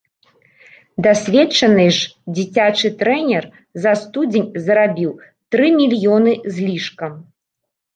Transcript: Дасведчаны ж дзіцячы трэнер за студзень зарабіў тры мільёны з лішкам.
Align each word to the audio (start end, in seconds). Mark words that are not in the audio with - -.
Дасведчаны 1.07 1.85
ж 1.99 2.39
дзіцячы 2.39 2.93
трэнер 3.03 3.43
за 3.87 3.95
студзень 4.03 4.51
зарабіў 4.67 5.11
тры 5.55 5.67
мільёны 5.81 6.39
з 6.55 6.71
лішкам. 6.71 7.13